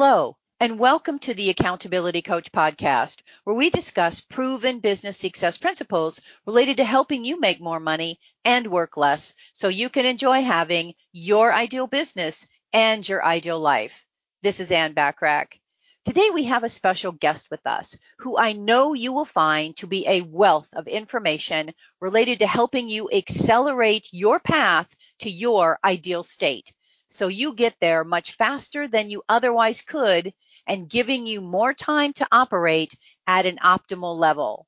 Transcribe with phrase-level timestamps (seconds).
[0.00, 6.20] Hello, and welcome to the Accountability Coach podcast, where we discuss proven business success principles
[6.46, 10.94] related to helping you make more money and work less so you can enjoy having
[11.10, 14.06] your ideal business and your ideal life.
[14.40, 15.58] This is Ann Bachrach.
[16.04, 19.88] Today we have a special guest with us who I know you will find to
[19.88, 26.22] be a wealth of information related to helping you accelerate your path to your ideal
[26.22, 26.72] state
[27.10, 30.32] so you get there much faster than you otherwise could
[30.66, 32.94] and giving you more time to operate
[33.26, 34.66] at an optimal level.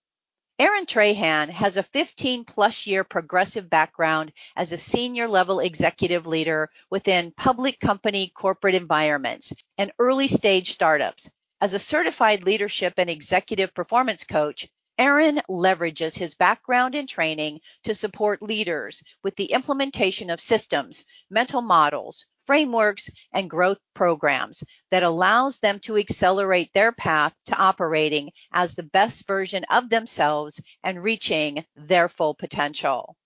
[0.58, 6.68] Aaron Trahan has a 15 plus year progressive background as a senior level executive leader
[6.90, 11.30] within public company corporate environments and early stage startups.
[11.62, 14.68] As a certified leadership and executive performance coach,
[15.00, 21.62] Aaron leverages his background and training to support leaders with the implementation of systems, mental
[21.62, 28.74] models, frameworks, and growth programs that allows them to accelerate their path to operating as
[28.74, 33.16] the best version of themselves and reaching their full potential.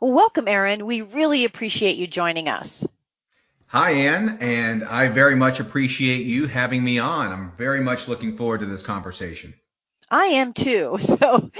[0.00, 0.86] Welcome, Aaron.
[0.86, 2.82] We really appreciate you joining us.
[3.66, 7.30] Hi, Anne, and I very much appreciate you having me on.
[7.30, 9.52] I'm very much looking forward to this conversation.
[10.10, 10.98] I am too.
[11.20, 11.50] So,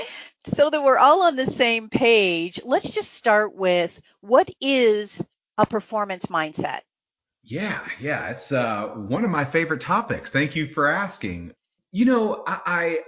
[0.46, 5.22] so that we're all on the same page, let's just start with what is
[5.58, 6.80] a performance mindset?
[7.44, 10.30] Yeah, yeah, it's uh, one of my favorite topics.
[10.30, 11.52] Thank you for asking.
[11.92, 13.00] You know, I,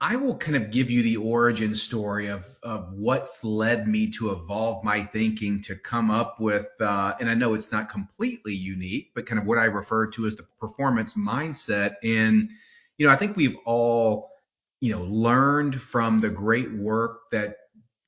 [0.00, 4.32] I will kind of give you the origin story of of what's led me to
[4.32, 9.12] evolve my thinking to come up with, uh, and I know it's not completely unique,
[9.14, 11.94] but kind of what I refer to as the performance mindset.
[12.02, 12.50] And
[12.98, 14.33] you know, I think we've all
[14.84, 17.56] you know, learned from the great work that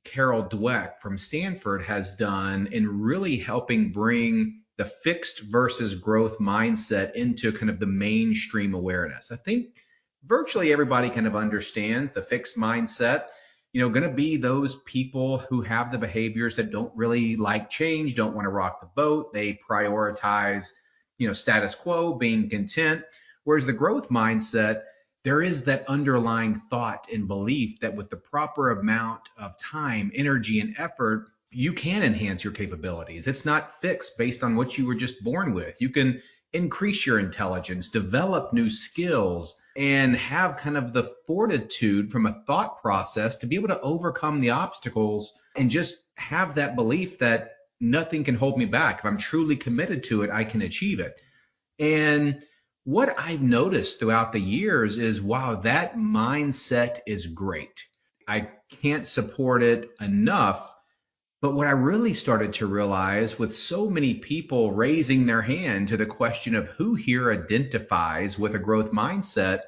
[0.05, 7.15] Carol Dweck from Stanford has done in really helping bring the fixed versus growth mindset
[7.15, 9.33] into kind of the mainstream awareness.
[9.33, 9.69] I think
[10.27, 13.29] virtually everybody kind of understands the fixed mindset.
[13.73, 17.70] You know, going to be those people who have the behaviors that don't really like
[17.70, 19.33] change, don't want to rock the boat.
[19.33, 20.73] They prioritize,
[21.17, 23.03] you know, status quo, being content.
[23.45, 24.83] Whereas the growth mindset,
[25.27, 30.61] there is that underlying thought and belief that with the proper amount of time, energy,
[30.61, 33.27] and effort, you can enhance your capabilities.
[33.27, 35.81] It's not fixed based on what you were just born with.
[35.81, 36.23] You can
[36.53, 42.81] increase your intelligence, develop new skills, and have kind of the fortitude from a thought
[42.81, 47.51] process to be able to overcome the obstacles and just have that belief that
[47.81, 49.01] nothing can hold me back.
[49.01, 51.20] If I'm truly committed to it, I can achieve it.
[51.81, 52.45] And
[52.86, 57.85] what I've noticed throughout the years is wow, that mindset is great.
[58.29, 58.48] I
[58.80, 60.73] can't support it enough.
[61.42, 65.97] But what I really started to realize with so many people raising their hand to
[65.97, 69.63] the question of who here identifies with a growth mindset,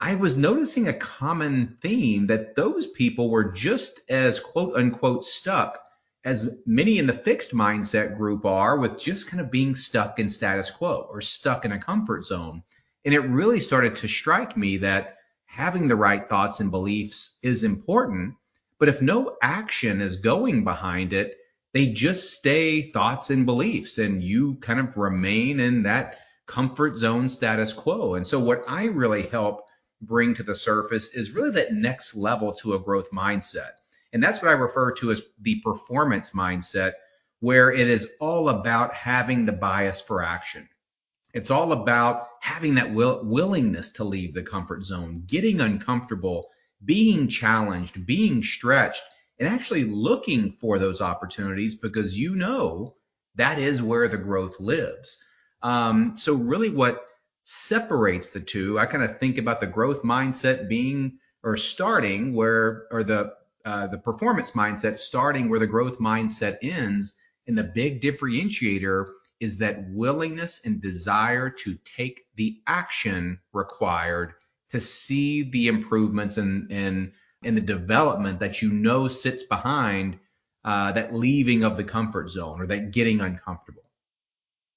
[0.00, 5.78] I was noticing a common theme that those people were just as quote unquote stuck
[6.28, 10.28] as many in the fixed mindset group are with just kind of being stuck in
[10.28, 12.62] status quo or stuck in a comfort zone.
[13.06, 17.64] And it really started to strike me that having the right thoughts and beliefs is
[17.64, 18.34] important,
[18.78, 21.34] but if no action is going behind it,
[21.72, 27.30] they just stay thoughts and beliefs and you kind of remain in that comfort zone
[27.30, 28.16] status quo.
[28.16, 29.62] And so what I really help
[30.02, 33.80] bring to the surface is really that next level to a growth mindset.
[34.12, 36.92] And that's what I refer to as the performance mindset,
[37.40, 40.68] where it is all about having the bias for action.
[41.34, 46.48] It's all about having that will, willingness to leave the comfort zone, getting uncomfortable,
[46.84, 49.02] being challenged, being stretched,
[49.38, 52.96] and actually looking for those opportunities because you know
[53.34, 55.22] that is where the growth lives.
[55.62, 57.04] Um, so, really, what
[57.42, 62.86] separates the two, I kind of think about the growth mindset being or starting where,
[62.90, 63.32] or the
[63.64, 67.14] uh, the performance mindset starting where the growth mindset ends.
[67.46, 69.06] And the big differentiator
[69.40, 74.34] is that willingness and desire to take the action required
[74.70, 77.12] to see the improvements and and
[77.44, 80.18] and the development that you know sits behind
[80.64, 83.84] uh, that leaving of the comfort zone or that getting uncomfortable.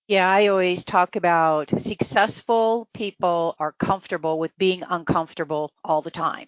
[0.08, 6.48] Yeah, I always talk about successful people are comfortable with being uncomfortable all the time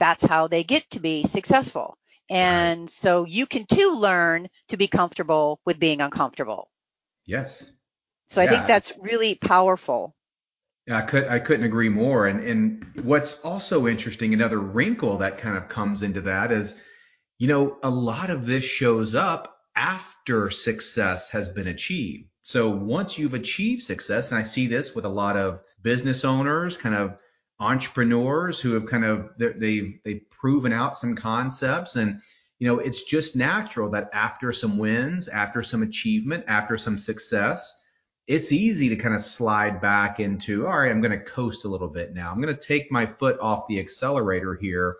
[0.00, 1.96] that's how they get to be successful.
[2.28, 2.90] And right.
[2.90, 6.70] so you can too learn to be comfortable with being uncomfortable.
[7.26, 7.72] Yes.
[8.30, 8.48] So yeah.
[8.48, 10.16] I think that's really powerful.
[10.86, 12.26] Yeah, I could I couldn't agree more.
[12.26, 16.80] And and what's also interesting, another wrinkle that kind of comes into that is,
[17.38, 22.28] you know, a lot of this shows up after success has been achieved.
[22.42, 26.76] So once you've achieved success, and I see this with a lot of business owners,
[26.76, 27.18] kind of
[27.60, 31.96] entrepreneurs who have kind of they've they've proven out some concepts.
[31.96, 32.20] And
[32.58, 37.74] you know it's just natural that after some wins after some achievement after some success
[38.26, 41.68] it's easy to kind of slide back into all right i'm going to coast a
[41.68, 42.30] little bit now.
[42.30, 44.96] I'm going to take my foot off the accelerator here.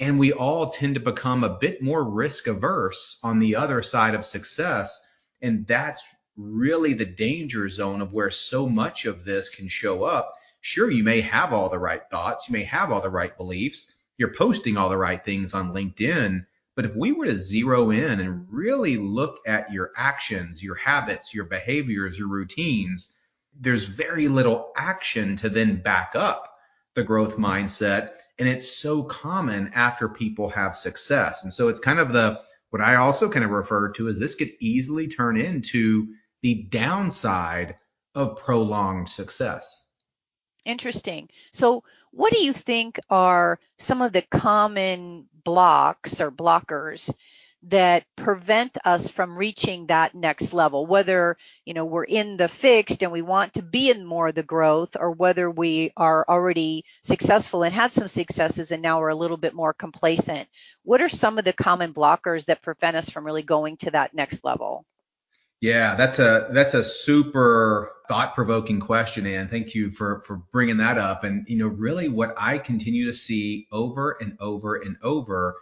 [0.00, 4.16] And we all tend to become a bit more risk averse on the other side
[4.16, 5.00] of success.
[5.42, 6.02] And that's
[6.36, 11.04] really the danger zone of where so much of this can show up sure, you
[11.04, 14.76] may have all the right thoughts, you may have all the right beliefs, you're posting
[14.76, 16.46] all the right things on LinkedIn.
[16.74, 21.34] But if we were to zero in and really look at your actions, your habits,
[21.34, 23.14] your behaviors, your routines,
[23.60, 26.48] there's very little action to then back up
[26.94, 28.12] the growth mindset.
[28.38, 31.42] And it's so common after people have success.
[31.42, 34.34] And so it's kind of the, what I also kind of refer to as this
[34.34, 36.06] could easily turn into
[36.40, 37.76] the downside
[38.14, 39.81] of prolonged success.
[40.64, 41.28] Interesting.
[41.52, 47.12] So, what do you think are some of the common blocks or blockers
[47.64, 50.84] that prevent us from reaching that next level?
[50.86, 54.34] Whether, you know, we're in the fixed and we want to be in more of
[54.34, 59.08] the growth or whether we are already successful and had some successes and now we're
[59.08, 60.48] a little bit more complacent.
[60.82, 64.14] What are some of the common blockers that prevent us from really going to that
[64.14, 64.84] next level?
[65.62, 70.98] Yeah, that's a that's a super thought-provoking question, and thank you for for bringing that
[70.98, 71.22] up.
[71.22, 75.56] And you know, really, what I continue to see over and over and over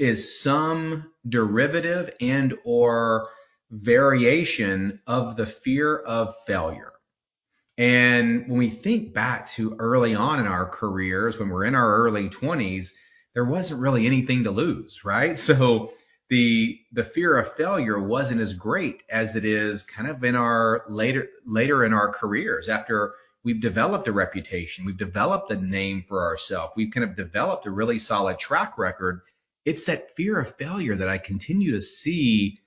[0.00, 3.28] is some derivative and or
[3.70, 6.92] variation of the fear of failure.
[7.78, 11.98] And when we think back to early on in our careers, when we're in our
[11.98, 12.94] early 20s,
[13.34, 15.38] there wasn't really anything to lose, right?
[15.46, 15.92] So
[16.28, 20.84] the the fear of failure wasn't as great as it is kind of in our
[20.88, 22.68] later later in our careers.
[22.68, 23.14] After
[23.46, 27.70] we've developed a reputation we've developed a name for ourselves we've kind of developed a
[27.70, 29.20] really solid track record
[29.64, 32.58] it's that fear of failure that i continue to see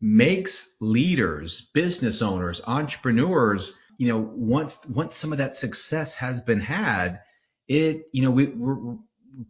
[0.00, 6.60] makes leaders business owners entrepreneurs you know once once some of that success has been
[6.60, 7.20] had
[7.68, 8.96] it you know we, we're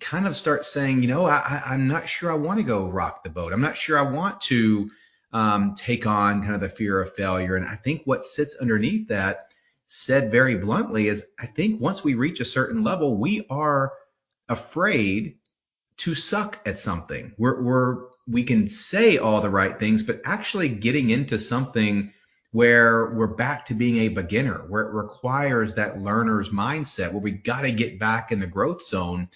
[0.01, 3.23] kind of start saying, you know, I, I'm not sure I want to go rock
[3.23, 3.53] the boat.
[3.53, 4.91] I'm not sure I want to
[5.33, 7.57] um, take on kind of the fear of failure.
[7.57, 9.53] And I think what sits underneath that,
[9.87, 13.93] said very bluntly, is I think once we reach a certain level, we are
[14.49, 15.37] afraid
[15.99, 17.33] to suck at something.
[17.39, 17.97] We're, we're
[18.29, 22.13] we can say all the right things, but actually getting into something
[22.51, 27.31] where we're back to being a beginner, where it requires that learner's mindset, where we
[27.31, 29.29] got to get back in the growth zone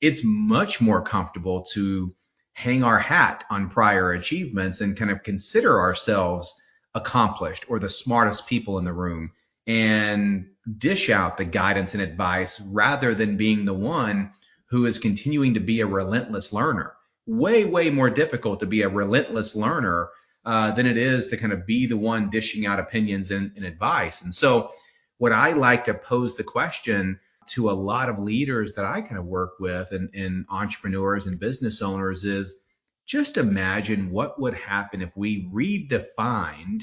[0.00, 2.10] it's much more comfortable to
[2.52, 6.60] hang our hat on prior achievements and kind of consider ourselves
[6.94, 9.30] accomplished or the smartest people in the room
[9.66, 10.46] and
[10.78, 14.32] dish out the guidance and advice rather than being the one
[14.70, 16.94] who is continuing to be a relentless learner.
[17.26, 20.08] Way, way more difficult to be a relentless learner
[20.44, 23.64] uh, than it is to kind of be the one dishing out opinions and, and
[23.64, 24.22] advice.
[24.22, 24.70] And so,
[25.18, 29.18] what I like to pose the question to a lot of leaders that I kind
[29.18, 32.60] of work with and, and entrepreneurs and business owners is
[33.06, 36.82] just imagine what would happen if we redefined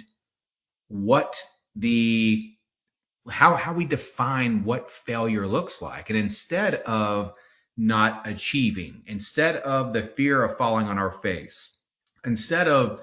[0.87, 1.41] what
[1.75, 2.49] the
[3.29, 6.09] how how we define what failure looks like.
[6.09, 7.33] And instead of
[7.75, 11.75] not achieving instead of the fear of falling on our face
[12.23, 13.01] instead of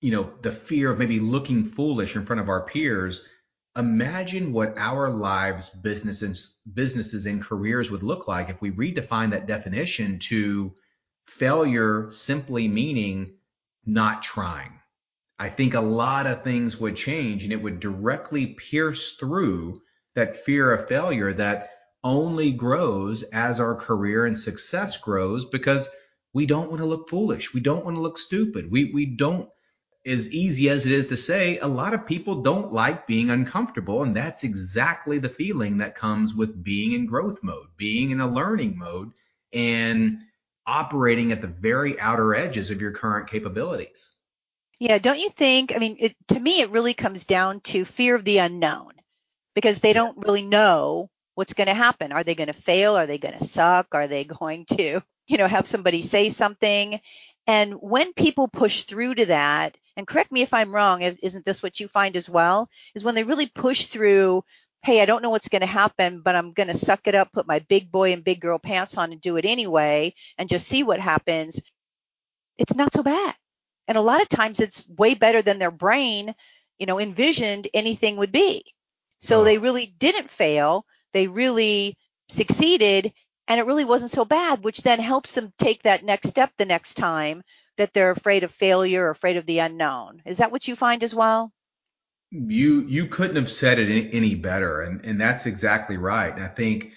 [0.00, 3.24] you know the fear of maybe looking foolish in front of our peers
[3.80, 9.48] imagine what our lives, businesses, businesses and careers would look like if we redefine that
[9.48, 10.72] definition to
[11.24, 13.34] failure simply meaning
[13.84, 14.72] not trying.
[15.38, 19.80] I think a lot of things would change and it would directly pierce through
[20.14, 21.70] that fear of failure that
[22.04, 25.88] only grows as our career and success grows because
[26.32, 27.52] we don't want to look foolish.
[27.54, 28.70] We don't want to look stupid.
[28.70, 29.48] We we don't
[30.06, 34.02] as easy as it is to say, a lot of people don't like being uncomfortable.
[34.02, 38.30] And that's exactly the feeling that comes with being in growth mode, being in a
[38.30, 39.12] learning mode,
[39.52, 40.18] and
[40.66, 44.10] operating at the very outer edges of your current capabilities.
[44.78, 45.74] Yeah, don't you think?
[45.74, 48.92] I mean, it, to me, it really comes down to fear of the unknown
[49.54, 52.12] because they don't really know what's going to happen.
[52.12, 52.96] Are they going to fail?
[52.96, 53.88] Are they going to suck?
[53.92, 57.00] Are they going to, you know, have somebody say something?
[57.46, 61.62] And when people push through to that, and correct me if I'm wrong, isn't this
[61.62, 62.68] what you find as well?
[62.94, 64.44] Is when they really push through,
[64.82, 67.32] hey, I don't know what's going to happen, but I'm going to suck it up,
[67.32, 70.68] put my big boy and big girl pants on and do it anyway, and just
[70.68, 71.60] see what happens.
[72.58, 73.34] It's not so bad.
[73.88, 76.34] And a lot of times it's way better than their brain
[76.80, 78.64] you know, envisioned anything would be.
[79.20, 80.86] So they really didn't fail.
[81.12, 81.96] They really
[82.30, 83.12] succeeded
[83.50, 86.64] and it really wasn't so bad, which then helps them take that next step the
[86.64, 87.42] next time
[87.78, 90.22] that they're afraid of failure or afraid of the unknown.
[90.24, 91.52] Is that what you find as well?
[92.30, 96.32] You you couldn't have said it any, any better, and and that's exactly right.
[96.32, 96.92] And I think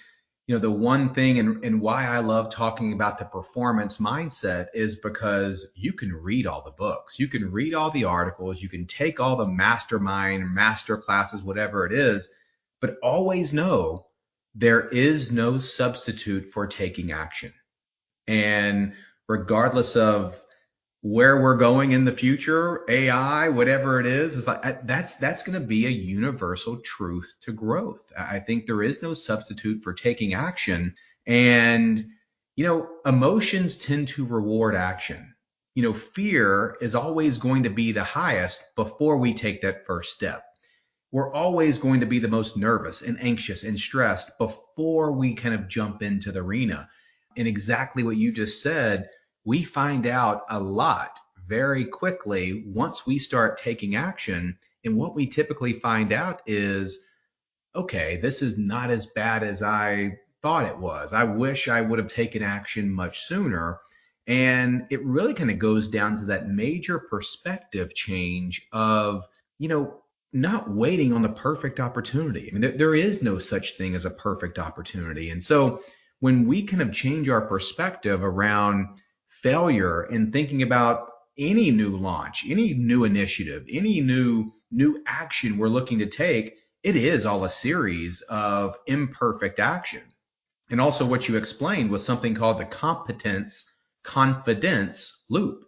[0.46, 4.68] you know the one thing and, and why I love talking about the performance mindset
[4.74, 8.68] is because you can read all the books, you can read all the articles, you
[8.68, 12.30] can take all the mastermind, master classes, whatever it is,
[12.80, 14.06] but always know
[14.54, 17.52] there is no substitute for taking action.
[18.26, 18.94] And
[19.28, 20.40] regardless of
[21.02, 25.60] where we're going in the future, AI, whatever it is, is like that's that's going
[25.60, 28.10] to be a universal truth to growth.
[28.18, 30.94] I think there is no substitute for taking action,
[31.26, 32.06] and
[32.56, 35.34] you know, emotions tend to reward action.
[35.74, 40.12] You know, fear is always going to be the highest before we take that first
[40.14, 40.44] step.
[41.14, 45.54] We're always going to be the most nervous and anxious and stressed before we kind
[45.54, 46.88] of jump into the arena.
[47.36, 49.08] And exactly what you just said,
[49.44, 51.16] we find out a lot
[51.46, 54.58] very quickly once we start taking action.
[54.84, 56.98] And what we typically find out is,
[57.76, 61.12] okay, this is not as bad as I thought it was.
[61.12, 63.78] I wish I would have taken action much sooner.
[64.26, 69.24] And it really kind of goes down to that major perspective change of,
[69.60, 70.00] you know,
[70.34, 72.48] not waiting on the perfect opportunity.
[72.48, 75.30] I mean, there, there is no such thing as a perfect opportunity.
[75.30, 75.80] And so
[76.18, 78.98] when we kind of change our perspective around
[79.28, 85.68] failure and thinking about any new launch, any new initiative, any new new action we're
[85.68, 90.02] looking to take, it is all a series of imperfect action.
[90.68, 93.70] And also what you explained was something called the competence
[94.02, 95.64] confidence loop.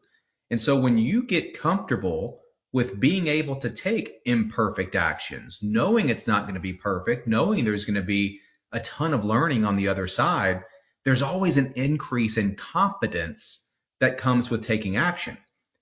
[0.50, 2.40] And so when you get comfortable
[2.76, 7.64] with being able to take imperfect actions, knowing it's not going to be perfect, knowing
[7.64, 8.38] there's going to be
[8.70, 10.62] a ton of learning on the other side,
[11.02, 13.66] there's always an increase in competence
[14.00, 15.38] that comes with taking action.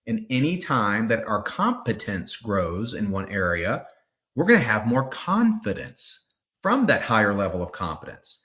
[0.07, 3.89] And any time that our competence grows in one area,
[4.37, 6.33] we're going to have more confidence
[6.63, 8.39] from that higher level of competence.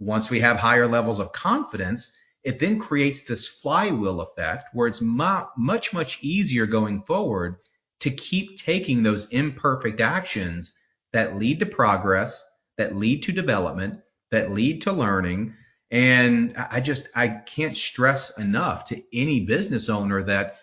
[0.00, 2.10] Once we have higher levels of confidence,
[2.42, 7.58] it then creates this flywheel effect where it's much, much easier going forward
[8.00, 10.74] to keep taking those imperfect actions
[11.12, 12.44] that lead to progress,
[12.76, 14.00] that lead to development,
[14.30, 15.54] that lead to learning,
[15.90, 20.56] and I just I can't stress enough to any business owner that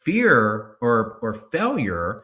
[0.00, 2.22] fear or or failure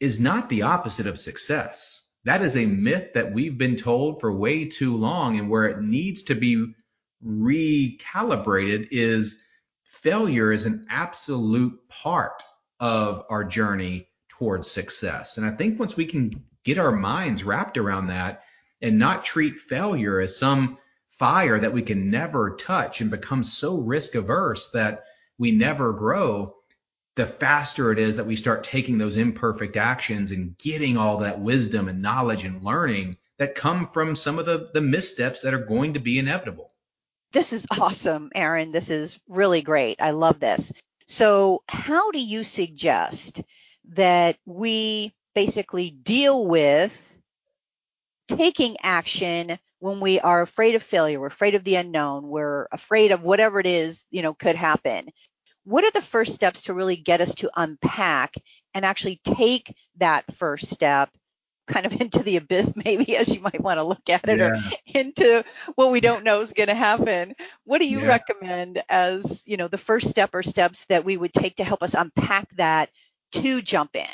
[0.00, 2.02] is not the opposite of success.
[2.24, 5.80] That is a myth that we've been told for way too long and where it
[5.80, 6.74] needs to be
[7.24, 9.42] recalibrated is
[9.84, 12.42] failure is an absolute part
[12.80, 15.36] of our journey towards success.
[15.36, 18.44] And I think once we can get our minds wrapped around that
[18.80, 23.78] and not treat failure as some fire that we can never touch and become so
[23.78, 25.04] risk averse that
[25.38, 26.54] we never grow,
[27.16, 31.40] the faster it is that we start taking those imperfect actions and getting all that
[31.40, 35.64] wisdom and knowledge and learning that come from some of the, the missteps that are
[35.64, 36.70] going to be inevitable.
[37.32, 38.72] This is awesome, Aaron.
[38.72, 40.00] This is really great.
[40.00, 40.72] I love this.
[41.08, 43.42] So, how do you suggest
[43.92, 46.92] that we basically deal with
[48.28, 53.12] taking action when we are afraid of failure, we're afraid of the unknown, we're afraid
[53.12, 55.08] of whatever it is, you know, could happen.
[55.64, 58.34] What are the first steps to really get us to unpack
[58.74, 61.10] and actually take that first step
[61.68, 64.50] kind of into the abyss, maybe as you might want to look at it, yeah.
[64.50, 65.44] or into
[65.74, 67.34] what we don't know is going to happen.
[67.64, 68.08] What do you yeah.
[68.08, 71.82] recommend as, you know, the first step or steps that we would take to help
[71.82, 72.90] us unpack that
[73.32, 74.06] to jump in?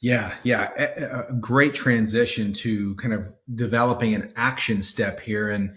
[0.00, 5.50] Yeah, yeah, a, a great transition to kind of developing an action step here.
[5.50, 5.74] And,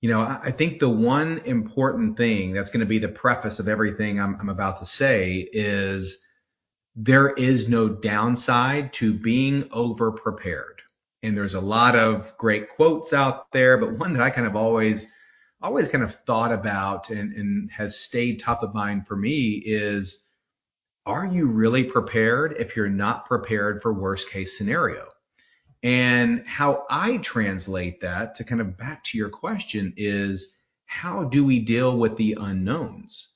[0.00, 3.60] you know, I, I think the one important thing that's going to be the preface
[3.60, 6.20] of everything I'm, I'm about to say is
[6.96, 10.82] there is no downside to being over prepared.
[11.22, 14.56] And there's a lot of great quotes out there, but one that I kind of
[14.56, 15.12] always,
[15.60, 20.28] always kind of thought about and, and has stayed top of mind for me is
[21.06, 25.06] are you really prepared if you're not prepared for worst case scenario?
[25.82, 31.44] And how I translate that to kind of back to your question is how do
[31.44, 33.34] we deal with the unknowns?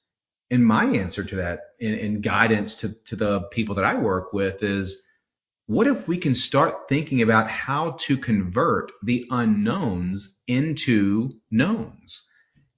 [0.51, 4.63] And my answer to that and, guidance to, to the people that I work with
[4.63, 5.03] is
[5.67, 12.23] what if we can start thinking about how to convert the unknowns into knowns?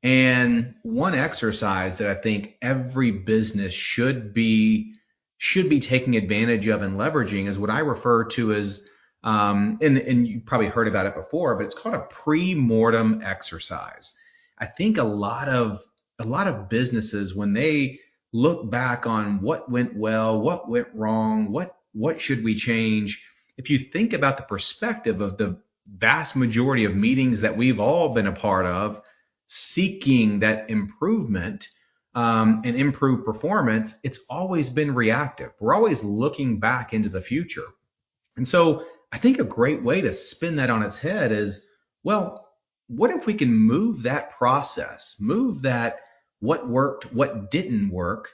[0.02, 4.94] And one exercise that I think every business should be
[5.38, 8.86] should be taking advantage of and leveraging is what I refer to as,
[9.22, 14.14] um, and, and you probably heard about it before, but it's called a pre-mortem exercise.
[14.56, 15.82] I think a lot of
[16.18, 18.00] a lot of businesses when they
[18.32, 23.70] look back on what went well, what went wrong, what what should we change, if
[23.70, 28.26] you think about the perspective of the vast majority of meetings that we've all been
[28.26, 29.00] a part of,
[29.46, 31.68] seeking that improvement
[32.14, 35.52] um, and improved performance, it's always been reactive.
[35.58, 37.64] We're always looking back into the future.
[38.36, 41.64] And so I think a great way to spin that on its head is,
[42.02, 42.46] well,
[42.88, 46.00] what if we can move that process, move that
[46.40, 48.30] what worked, what didn't work,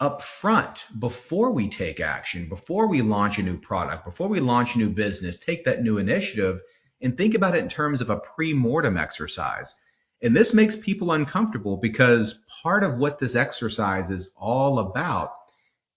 [0.00, 4.74] up front before we take action, before we launch a new product, before we launch
[4.74, 6.60] a new business, take that new initiative
[7.00, 9.74] and think about it in terms of a pre-mortem exercise.
[10.22, 15.32] And this makes people uncomfortable because part of what this exercise is all about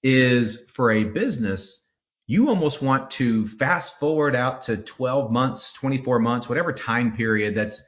[0.03, 1.87] is for a business,
[2.27, 7.55] you almost want to fast forward out to 12 months, 24 months, whatever time period
[7.55, 7.81] that's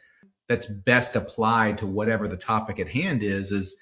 [0.50, 3.78] that's best applied to whatever the topic at hand is, is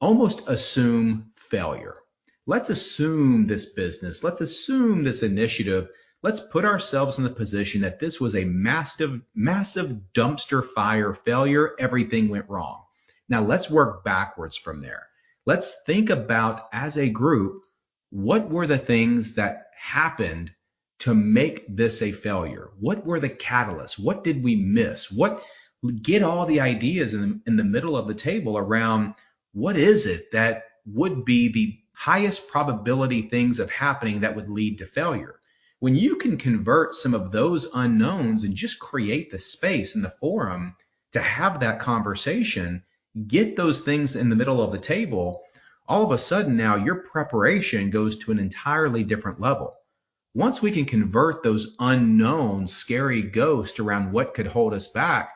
[0.00, 1.94] almost assume failure.
[2.46, 5.88] Let's assume this business, let's assume this initiative,
[6.22, 11.74] let's put ourselves in the position that this was a massive, massive dumpster fire failure.
[11.78, 12.82] Everything went wrong.
[13.28, 15.06] Now let's work backwards from there.
[15.46, 17.62] Let's think about as a group,
[18.10, 20.52] what were the things that happened
[21.00, 22.70] to make this a failure?
[22.80, 23.98] What were the catalysts?
[23.98, 25.10] What did we miss?
[25.10, 25.42] What
[25.90, 29.14] get all the ideas in, in the middle of the table around
[29.52, 34.78] what is it that would be the highest probability things of happening that would lead
[34.78, 35.38] to failure.
[35.80, 40.10] When you can convert some of those unknowns and just create the space in the
[40.10, 40.76] forum
[41.12, 42.82] to have that conversation,
[43.26, 45.42] get those things in the middle of the table,
[45.86, 49.74] all of a sudden now your preparation goes to an entirely different level.
[50.34, 55.33] Once we can convert those unknown, scary ghosts around what could hold us back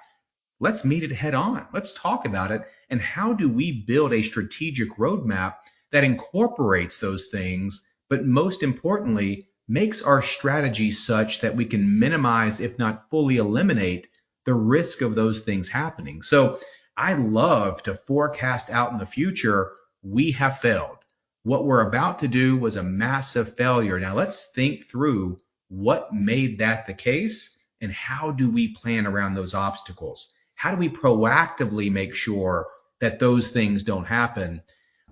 [0.61, 1.67] Let's meet it head on.
[1.73, 2.63] Let's talk about it.
[2.91, 5.57] And how do we build a strategic roadmap
[5.93, 12.61] that incorporates those things, but most importantly, makes our strategy such that we can minimize,
[12.61, 14.09] if not fully eliminate,
[14.47, 16.23] the risk of those things happening.
[16.23, 16.59] So
[16.97, 19.73] I love to forecast out in the future.
[20.03, 20.97] We have failed.
[21.45, 24.01] What we're about to do was a massive failure.
[24.01, 29.35] Now let's think through what made that the case and how do we plan around
[29.35, 30.33] those obstacles?
[30.59, 32.67] How do we proactively make sure
[33.01, 34.61] that those things don't happen?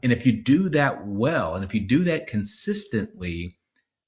[0.03, 3.57] And if you do that well, and if you do that consistently,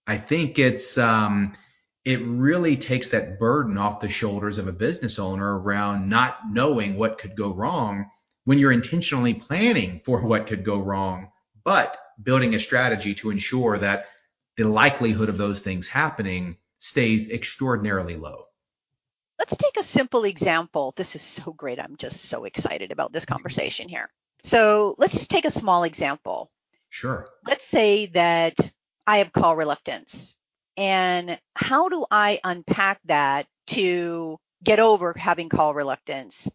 [0.04, 1.56] I think it's um,
[2.04, 6.96] it really takes that burden off the shoulders of a business owner around not knowing
[6.96, 8.10] what could go wrong
[8.44, 11.30] when you're intentionally planning for what could go wrong,
[11.62, 14.06] but building a strategy to ensure that
[14.56, 18.47] the likelihood of those things happening stays extraordinarily low.
[19.38, 20.92] Let's take a simple example.
[20.96, 21.78] This is so great.
[21.78, 24.10] I'm just so excited about this conversation here.
[24.42, 26.50] So let's just take a small example.
[26.90, 27.28] Sure.
[27.46, 28.54] Let's say that
[29.06, 30.34] I have call reluctance.
[30.76, 36.48] And how do I unpack that to get over having call reluctance?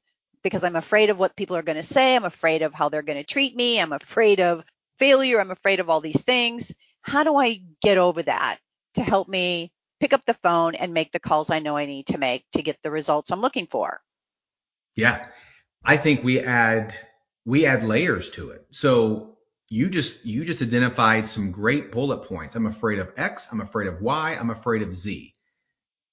[0.43, 2.15] Because I'm afraid of what people are going to say.
[2.15, 3.79] I'm afraid of how they're going to treat me.
[3.79, 4.63] I'm afraid of
[4.97, 5.41] failure.
[5.41, 6.71] I'm afraid of all these things.
[7.01, 8.59] How do I get over that
[8.93, 9.72] to help me
[10.03, 12.61] pick up the phone and make the calls I know I need to make to
[12.61, 14.01] get the results I'm looking for.
[14.95, 15.27] Yeah.
[15.85, 16.93] I think we add
[17.45, 18.65] we add layers to it.
[18.69, 19.37] So
[19.69, 22.55] you just you just identified some great bullet points.
[22.55, 25.33] I'm afraid of X, I'm afraid of Y, I'm afraid of Z.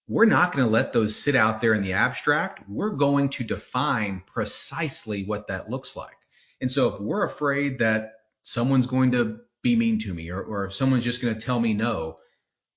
[0.07, 2.62] We're not going to let those sit out there in the abstract.
[2.68, 6.16] We're going to define precisely what that looks like.
[6.61, 8.12] And so if we're afraid that
[8.44, 11.59] someone's going to be mean to me or, or if someone's just going to tell
[11.59, 12.18] me no,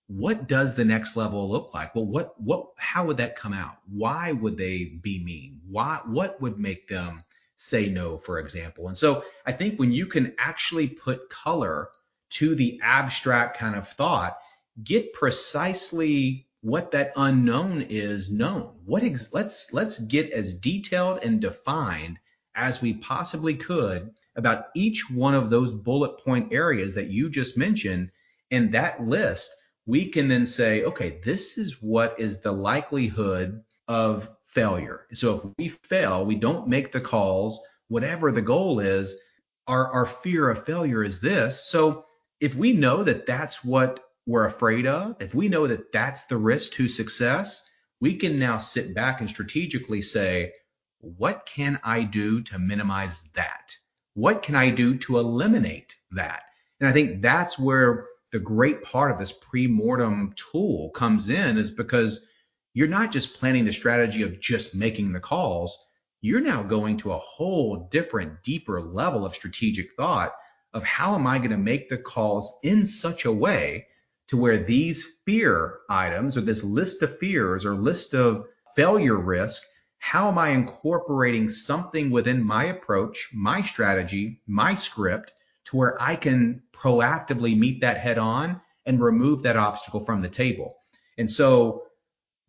[0.07, 1.95] what does the next level look like?
[1.95, 3.77] Well, what what how would that come out?
[3.87, 5.61] Why would they be mean?
[5.69, 7.23] Why what would make them
[7.55, 8.87] say no, for example?
[8.87, 11.89] And so I think when you can actually put color
[12.31, 14.37] to the abstract kind of thought,
[14.83, 18.73] get precisely what that unknown is known.
[18.85, 22.19] What ex- let's let's get as detailed and defined
[22.55, 27.57] as we possibly could about each one of those bullet point areas that you just
[27.57, 28.11] mentioned
[28.51, 34.29] and that list we can then say, okay, this is what is the likelihood of
[34.47, 35.07] failure.
[35.13, 39.19] So if we fail, we don't make the calls, whatever the goal is,
[39.67, 41.65] our, our fear of failure is this.
[41.65, 42.05] So
[42.39, 46.37] if we know that that's what we're afraid of, if we know that that's the
[46.37, 47.69] risk to success,
[47.99, 50.53] we can now sit back and strategically say,
[50.99, 53.75] what can I do to minimize that?
[54.13, 56.43] What can I do to eliminate that?
[56.79, 61.69] And I think that's where the great part of this pre-mortem tool comes in is
[61.69, 62.25] because
[62.73, 65.77] you're not just planning the strategy of just making the calls.
[66.19, 70.33] You're now going to a whole different, deeper level of strategic thought
[70.73, 73.85] of how am I going to make the calls in such a way
[74.29, 79.61] to where these fear items or this list of fears or list of failure risk,
[79.99, 85.33] how am I incorporating something within my approach, my strategy, my script
[85.73, 90.29] to where I can proactively meet that head on and remove that obstacle from the
[90.29, 90.77] table.
[91.17, 91.81] And so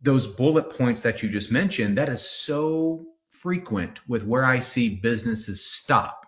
[0.01, 4.89] those bullet points that you just mentioned, that is so frequent with where I see
[4.89, 6.25] businesses stop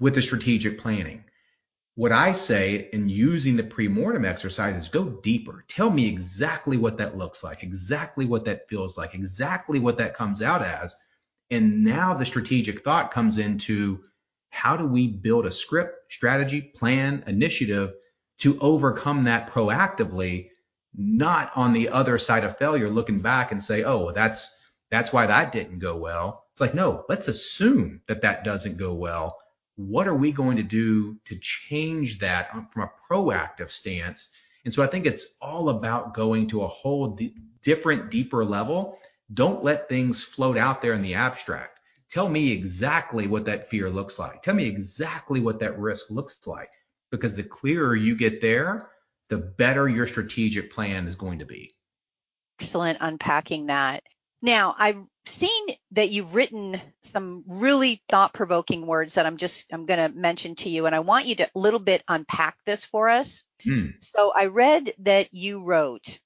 [0.00, 1.22] with the strategic planning.
[1.94, 5.64] What I say in using the pre-mortem exercise is go deeper.
[5.68, 10.14] Tell me exactly what that looks like, exactly what that feels like, exactly what that
[10.14, 10.94] comes out as.
[11.50, 14.02] And now the strategic thought comes into
[14.56, 17.92] how do we build a script, strategy, plan, initiative
[18.38, 20.48] to overcome that proactively,
[20.96, 24.56] not on the other side of failure, looking back and say, oh, that's
[24.90, 26.46] that's why that didn't go well.
[26.52, 29.36] It's like, no, let's assume that that doesn't go well.
[29.74, 34.30] What are we going to do to change that um, from a proactive stance?
[34.64, 38.98] And so I think it's all about going to a whole d- different, deeper level.
[39.34, 41.75] Don't let things float out there in the abstract
[42.10, 44.42] Tell me exactly what that fear looks like.
[44.42, 46.70] Tell me exactly what that risk looks like.
[47.10, 48.90] Because the clearer you get there,
[49.28, 51.74] the better your strategic plan is going to be.
[52.60, 54.02] Excellent unpacking that.
[54.42, 59.98] Now, I've seen that you've written some really thought-provoking words that I'm just I'm going
[59.98, 63.08] to mention to you and I want you to a little bit unpack this for
[63.08, 63.42] us.
[63.64, 63.86] Hmm.
[64.00, 66.18] So I read that you wrote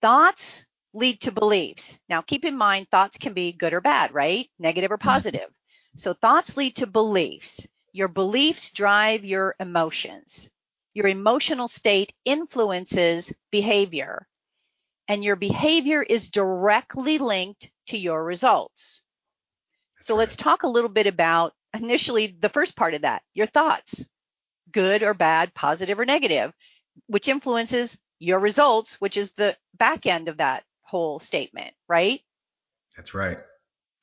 [0.00, 1.98] thoughts lead to beliefs.
[2.08, 4.48] Now, keep in mind, thoughts can be good or bad, right?
[4.58, 5.08] Negative or mm-hmm.
[5.08, 5.48] positive.
[5.96, 7.66] So thoughts lead to beliefs.
[7.92, 10.50] Your beliefs drive your emotions.
[10.94, 14.26] Your emotional state influences behavior.
[15.08, 19.02] And your behavior is directly linked to your results.
[19.98, 24.04] So let's talk a little bit about initially the first part of that, your thoughts,
[24.70, 26.52] good or bad, positive or negative,
[27.06, 32.20] which influences your results, which is the back end of that whole statement, right?
[32.96, 33.38] That's right.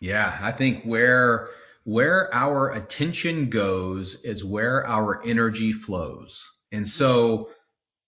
[0.01, 1.49] Yeah, I think where
[1.83, 6.49] where our attention goes is where our energy flows.
[6.71, 7.51] And so,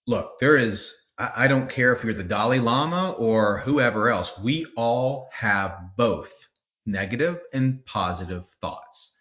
[0.08, 4.38] look, there is I, I don't care if you're the Dalai Lama or whoever else,
[4.40, 6.50] we all have both
[6.88, 9.16] negative and positive thoughts.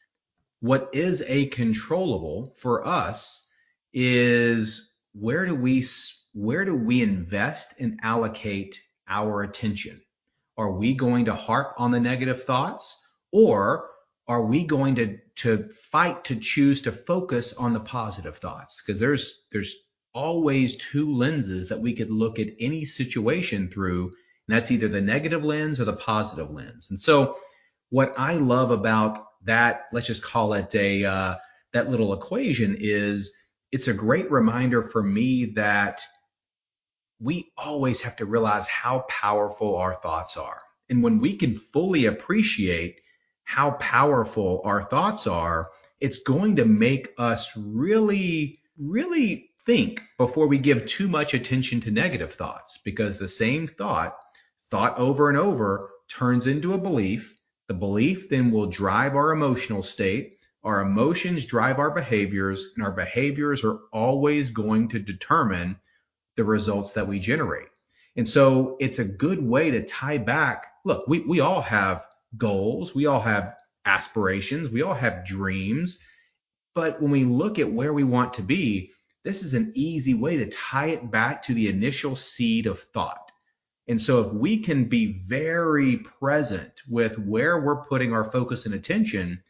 [0.61, 3.47] What is a controllable for us
[3.93, 5.85] is where do we
[6.33, 10.01] where do we invest and allocate our attention?
[10.57, 12.99] Are we going to harp on the negative thoughts
[13.33, 13.91] or
[14.29, 18.81] are we going to, to fight to choose to focus on the positive thoughts?
[18.81, 19.75] Because there's, there's
[20.15, 24.05] always two lenses that we could look at any situation through.
[24.05, 26.89] And that's either the negative lens or the positive lens.
[26.91, 27.37] And so
[27.91, 31.35] what I love about that, let's just call it a, uh,
[31.73, 33.33] that little equation is
[33.73, 36.03] it's a great reminder for me that
[37.21, 40.63] we always have to realize how powerful our thoughts are.
[40.89, 43.01] And when we can fully appreciate
[43.45, 50.59] how powerful our thoughts are, it's going to make us really, really think before we
[50.59, 54.17] give too much attention to negative thoughts because the same thought,
[54.71, 57.37] thought over and over, turns into a belief.
[57.69, 60.39] The belief then will drive our emotional state.
[60.65, 65.80] Our emotions drive our behaviors, and our behaviors are always going to determine
[66.41, 67.69] the results that we generate.
[68.17, 70.73] And so it's a good way to tie back.
[70.87, 72.07] Look, we, we all have
[72.39, 75.99] goals, we all have aspirations, we all have dreams.
[76.75, 80.39] But when we look at where we want to be, this is an easy way
[80.39, 83.31] to tie it back to the initial seed of thought.
[83.87, 88.75] And so if we can be very present with where we're putting our focus and
[88.75, 89.43] attention,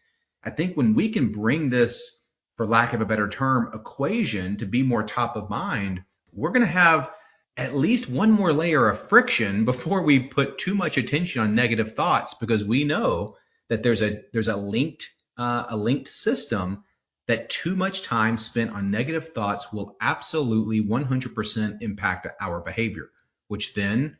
[0.42, 2.18] I think when we can bring this,
[2.56, 6.66] for lack of a better term, equation to be more top of mind, we're going
[6.66, 7.10] to have
[7.56, 11.94] at least one more layer of friction before we put too much attention on negative
[11.94, 13.36] thoughts because we know
[13.68, 16.84] that there's a there's a linked uh, a linked system
[17.26, 23.08] that too much time spent on negative thoughts will absolutely 100% impact our behavior,
[23.46, 24.16] which then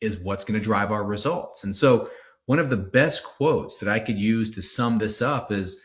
[0.00, 1.62] is what's going to drive our results.
[1.62, 2.10] And so
[2.46, 5.80] one of the best quotes that I could use to sum this up is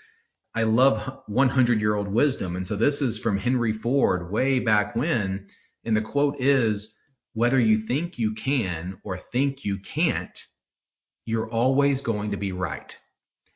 [0.58, 2.56] I love 100 year old wisdom.
[2.56, 5.48] And so this is from Henry Ford way back when.
[5.84, 6.98] And the quote is
[7.34, 10.42] whether you think you can or think you can't,
[11.26, 12.98] you're always going to be right.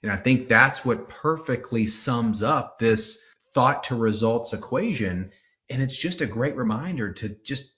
[0.04, 5.32] And I think that's what perfectly sums up this thought to results equation.
[5.70, 7.74] And it's just a great reminder to just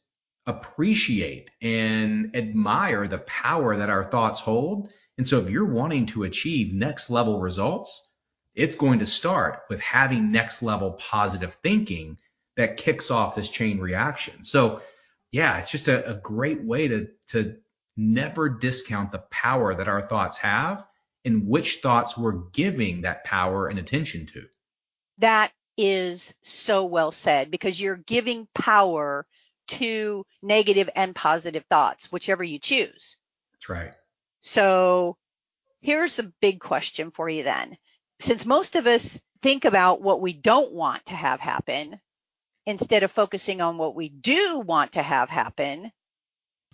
[0.48, 4.92] appreciate and admire the power that our thoughts hold.
[5.20, 8.11] And so if you're wanting to achieve next level results,
[8.56, 12.18] it's going to start with having next level positive thinking
[12.58, 14.44] that kicks off this chain reaction.
[14.44, 14.82] So
[15.32, 17.58] yeah, it's just a, a great way to, to
[17.96, 20.86] never discount the power that our thoughts have
[21.24, 24.46] and which thoughts we're giving that power and attention to.
[25.20, 29.26] That is so well said because you're giving power
[29.68, 33.16] to negative and positive thoughts, whichever you choose.
[33.54, 33.94] That's right.
[34.42, 35.18] So
[35.80, 37.78] here's a big question for you then.
[38.22, 42.00] Since most of us think about what we don't want to have happen
[42.66, 45.92] instead of focusing on what we do want to have happen,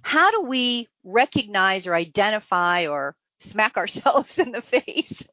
[0.02, 5.28] how do we recognize or identify or smack ourselves in the face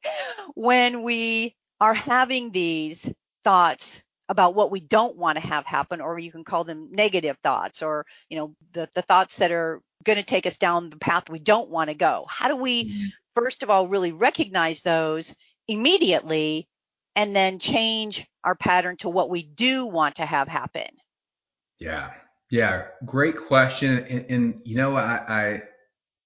[0.54, 6.18] when we are having these thoughts about what we don't want to have happen, or
[6.18, 10.16] you can call them negative thoughts, or you know the, the thoughts that are going
[10.16, 12.24] to take us down the path we don't want to go.
[12.28, 13.06] How do we, mm-hmm.
[13.34, 15.34] first of all, really recognize those
[15.68, 16.68] immediately,
[17.16, 20.88] and then change our pattern to what we do want to have happen?
[21.78, 22.12] Yeah,
[22.50, 23.98] yeah, great question.
[23.98, 25.62] And, and you know, I, I,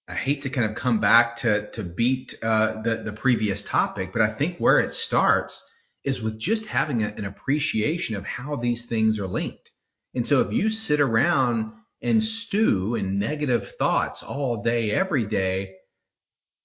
[0.08, 4.12] I hate to kind of come back to to beat uh, the the previous topic,
[4.12, 5.68] but I think where it starts
[6.04, 9.70] is with just having a, an appreciation of how these things are linked.
[10.14, 15.74] And so if you sit around and stew in negative thoughts all day, every day,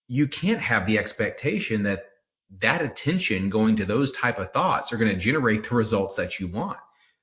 [0.07, 2.05] you can't have the expectation that
[2.59, 6.39] that attention going to those type of thoughts are going to generate the results that
[6.39, 6.77] you want.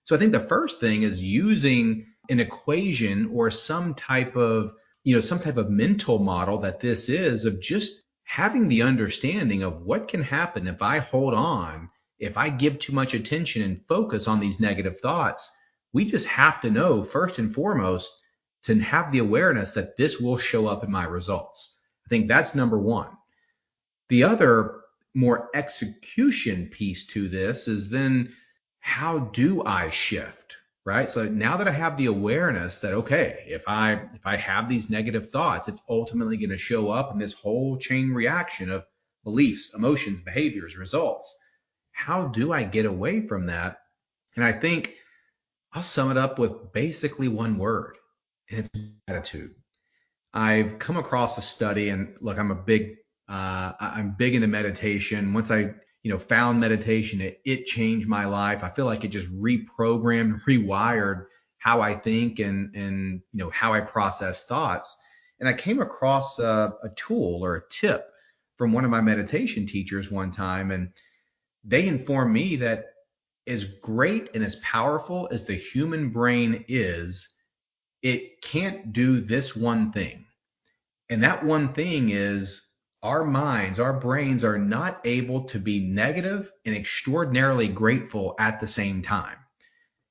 [0.05, 5.14] So I think the first thing is using an equation or some type of, you
[5.14, 9.83] know, some type of mental model that this is of just having the understanding of
[9.83, 11.90] what can happen if I hold on
[12.21, 15.51] if I give too much attention and focus on these negative thoughts,
[15.93, 18.12] we just have to know first and foremost
[18.64, 21.77] to have the awareness that this will show up in my results.
[22.07, 23.09] I think that's number one.
[24.11, 24.80] The other
[25.14, 28.35] more execution piece to this is then
[28.81, 30.57] how do I shift?
[30.85, 31.11] Right.
[31.11, 34.88] So now that I have the awareness that, okay, if I, if I have these
[34.88, 38.87] negative thoughts, it's ultimately going to show up in this whole chain reaction of
[39.23, 41.38] beliefs, emotions, behaviors, results
[42.01, 43.79] how do I get away from that?
[44.35, 44.94] And I think
[45.73, 47.96] I'll sum it up with basically one word,
[48.49, 49.55] and it's gratitude.
[50.33, 52.96] I've come across a study, and look, I'm a big,
[53.31, 55.33] uh, I'm big into meditation.
[55.33, 58.64] Once I, you know, found meditation, it, it changed my life.
[58.64, 61.27] I feel like it just reprogrammed, rewired
[61.59, 64.97] how I think and and you know how I process thoughts.
[65.38, 68.11] And I came across a, a tool or a tip
[68.57, 70.93] from one of my meditation teachers one time, and
[71.62, 72.87] they informed me that
[73.47, 77.33] as great and as powerful as the human brain is,
[78.03, 80.27] it can't do this one thing.
[81.09, 82.70] And that one thing is
[83.03, 88.67] our minds, our brains are not able to be negative and extraordinarily grateful at the
[88.67, 89.37] same time.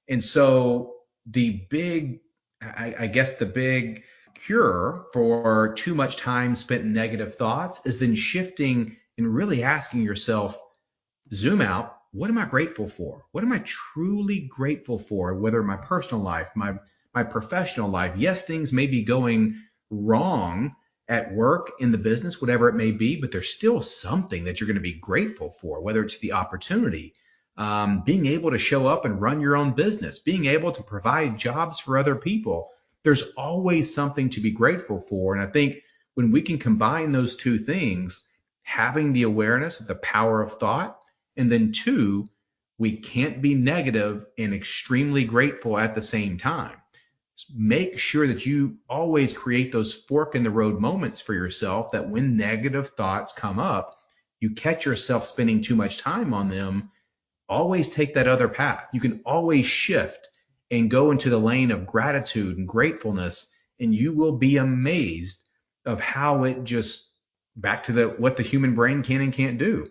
[0.07, 0.95] And so
[1.27, 2.21] the big,
[2.61, 7.99] I, I guess the big cure for too much time spent in negative thoughts is
[7.99, 10.59] then shifting and really asking yourself,
[11.31, 11.95] zoom out.
[12.11, 13.25] What am I grateful for?
[13.33, 15.35] What am I truly grateful for?
[15.35, 16.73] Whether my personal life, my
[17.13, 18.13] my professional life.
[18.15, 20.75] Yes, things may be going wrong
[21.09, 24.67] at work, in the business, whatever it may be, but there's still something that you're
[24.67, 27.15] going to be grateful for, whether it's the opportunity,
[27.57, 31.37] um, being able to show up and run your own business, being able to provide
[31.37, 32.69] jobs for other people.
[33.03, 35.33] There's always something to be grateful for.
[35.33, 35.77] And I think
[36.13, 38.27] when we can combine those two things,
[38.61, 40.99] having the awareness of the power of thought
[41.37, 42.27] and then two,
[42.77, 46.77] we can't be negative and extremely grateful at the same time.
[47.53, 52.09] Make sure that you always create those fork in the road moments for yourself that
[52.09, 53.95] when negative thoughts come up,
[54.39, 56.91] you catch yourself spending too much time on them.
[57.47, 58.87] Always take that other path.
[58.93, 60.27] You can always shift
[60.71, 65.47] and go into the lane of gratitude and gratefulness, and you will be amazed
[65.85, 67.11] of how it just
[67.55, 69.89] back to the what the human brain can and can't do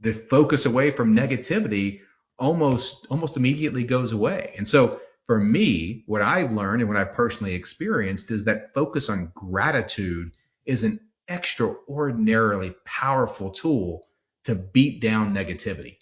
[0.00, 2.00] the focus away from negativity
[2.38, 4.54] almost almost immediately goes away.
[4.56, 9.08] And so for me, what I've learned and what I've personally experienced is that focus
[9.08, 10.32] on gratitude
[10.66, 14.08] is an extraordinarily powerful tool
[14.42, 15.98] to beat down negativity.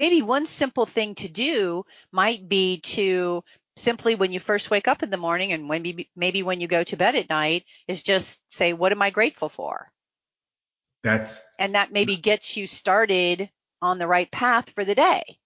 [0.00, 3.44] Maybe one simple thing to do might be to
[3.76, 6.84] simply when you first wake up in the morning and when maybe when you go
[6.84, 9.92] to bed at night is just say what am I grateful for?
[11.02, 13.50] That's and that maybe gets you started
[13.82, 15.38] on the right path for the day.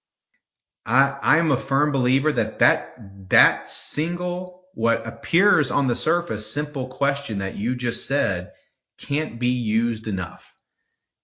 [0.89, 2.95] I, I'm a firm believer that that,
[3.29, 8.53] that single, what appears on the surface, simple question that you just said
[8.97, 10.55] can't be used enough.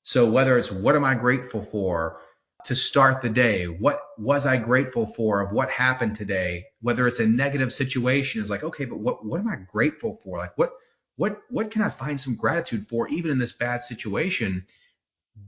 [0.03, 2.21] So whether it's what am I grateful for
[2.67, 3.65] to start the day?
[3.67, 6.67] What was I grateful for of what happened today?
[6.83, 10.37] Whether it's a negative situation, is like, okay, but what, what am I grateful for?
[10.37, 10.73] Like what,
[11.17, 14.67] what, what can I find some gratitude for even in this bad situation?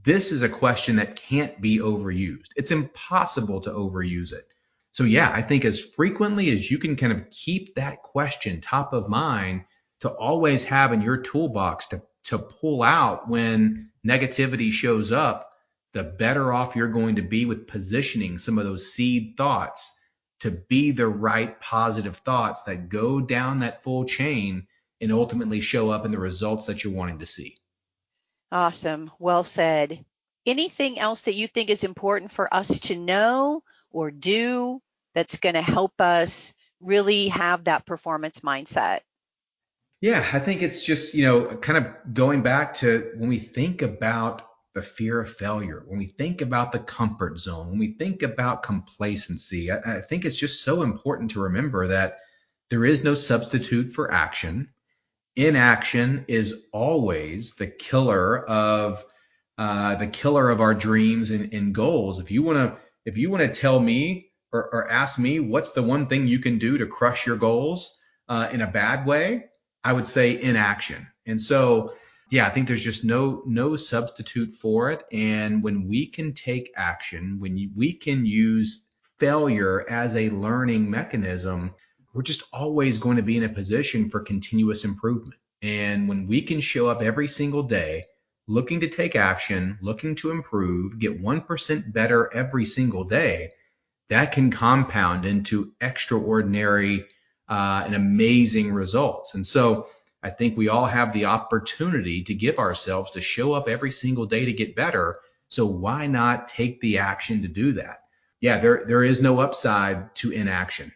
[0.03, 2.47] This is a question that can't be overused.
[2.55, 4.47] It's impossible to overuse it.
[4.91, 8.93] So yeah, I think as frequently as you can kind of keep that question top
[8.93, 9.65] of mind
[10.01, 15.51] to always have in your toolbox to, to pull out when negativity shows up,
[15.93, 19.97] the better off you're going to be with positioning some of those seed thoughts
[20.39, 24.67] to be the right positive thoughts that go down that full chain
[25.01, 27.57] and ultimately show up in the results that you're wanting to see.
[28.51, 29.11] Awesome.
[29.19, 30.05] Well said.
[30.45, 34.81] Anything else that you think is important for us to know or do
[35.13, 39.01] that's going to help us really have that performance mindset?
[39.99, 43.81] Yeah, I think it's just, you know, kind of going back to when we think
[43.81, 48.21] about the fear of failure, when we think about the comfort zone, when we think
[48.21, 52.19] about complacency, I, I think it's just so important to remember that
[52.69, 54.69] there is no substitute for action.
[55.37, 59.05] Inaction is always the killer of
[59.57, 62.19] uh, the killer of our dreams and, and goals.
[62.19, 65.71] If you want to, if you want to tell me or, or, ask me what's
[65.71, 67.95] the one thing you can do to crush your goals
[68.27, 69.45] uh, in a bad way,
[69.83, 71.07] I would say inaction.
[71.27, 71.93] And so
[72.31, 75.03] yeah, I think there's just no no substitute for it.
[75.11, 81.73] And when we can take action, when we can use failure as a learning mechanism,
[82.17, 85.39] we're just always going to be in a position for continuous improvement.
[85.61, 88.05] And when we can show up every single day
[88.47, 93.51] looking to take action, looking to improve, get 1% better every single day,
[94.09, 97.05] that can compound into extraordinary
[97.49, 99.35] uh, and amazing results.
[99.35, 99.85] And so
[100.23, 104.25] I think we all have the opportunity to give ourselves to show up every single
[104.25, 105.19] day to get better.
[105.49, 107.99] So why not take the action to do that?
[108.41, 110.91] Yeah, there there is no upside to inaction.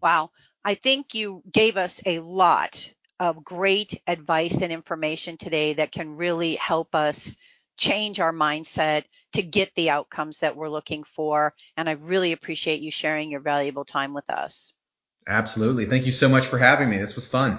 [0.00, 0.30] Wow.
[0.64, 6.16] I think you gave us a lot of great advice and information today that can
[6.16, 7.36] really help us
[7.76, 11.54] change our mindset to get the outcomes that we're looking for.
[11.76, 14.72] And I really appreciate you sharing your valuable time with us.
[15.26, 15.86] Absolutely.
[15.86, 16.98] Thank you so much for having me.
[16.98, 17.58] This was fun.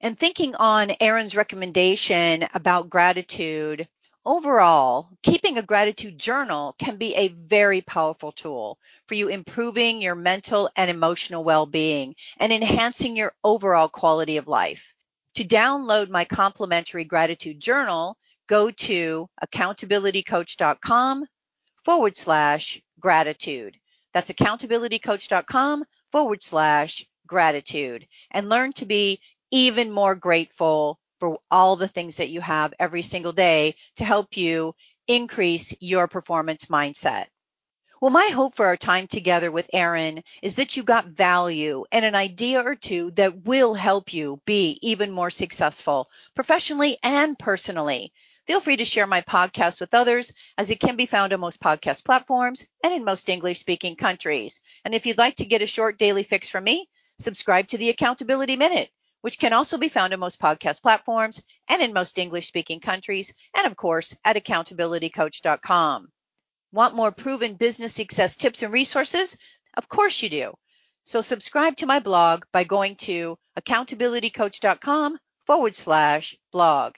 [0.00, 3.88] And thinking on Aaron's recommendation about gratitude,
[4.26, 10.16] overall, keeping a gratitude journal can be a very powerful tool for you improving your
[10.16, 14.92] mental and emotional well-being and enhancing your overall quality of life.
[15.34, 21.26] To download my complimentary gratitude journal, go to accountabilitycoach.com
[21.84, 23.76] forward slash gratitude.
[24.12, 31.88] That's accountabilitycoach.com forward slash gratitude and learn to be even more grateful for all the
[31.88, 34.74] things that you have every single day to help you
[35.06, 37.26] increase your performance mindset.
[38.00, 42.04] Well, my hope for our time together with Aaron is that you got value and
[42.04, 48.12] an idea or two that will help you be even more successful professionally and personally.
[48.46, 51.58] Feel free to share my podcast with others as it can be found on most
[51.58, 54.60] podcast platforms and in most English speaking countries.
[54.84, 57.88] And if you'd like to get a short daily fix from me, subscribe to the
[57.88, 62.46] Accountability Minute which can also be found on most podcast platforms and in most English
[62.48, 66.08] speaking countries, and of course at accountabilitycoach.com.
[66.72, 69.36] Want more proven business success tips and resources?
[69.76, 70.54] Of course you do.
[71.04, 76.96] So subscribe to my blog by going to accountabilitycoach.com forward slash blog.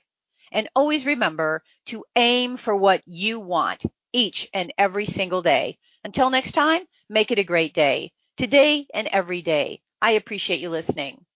[0.51, 5.79] And always remember to aim for what you want each and every single day.
[6.05, 9.83] Until next time, make it a great day, today and every day.
[10.01, 11.27] I appreciate you listening.